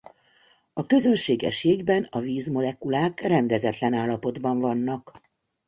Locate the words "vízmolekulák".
2.19-3.19